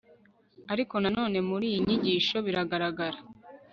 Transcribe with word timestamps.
ariko 0.73 0.95
na 1.03 1.09
none 1.17 1.37
muri 1.49 1.65
iyi 1.69 1.79
nyigisho 1.85 2.37
biragaragara 2.45 3.19